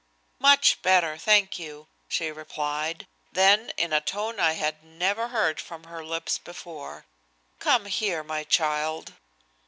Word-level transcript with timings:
"Much 0.39 0.81
better, 0.81 1.15
thank 1.15 1.59
you," 1.59 1.87
she 2.07 2.31
replied. 2.31 3.05
Then 3.31 3.71
in 3.77 3.93
a 3.93 4.01
tone 4.01 4.39
I 4.39 4.53
had 4.53 4.83
never 4.83 5.27
heard 5.27 5.59
from 5.61 5.83
her 5.83 6.03
lips 6.03 6.39
before: 6.39 7.05
"Come 7.59 7.85
here, 7.85 8.23
my 8.23 8.43
child." 8.43 9.13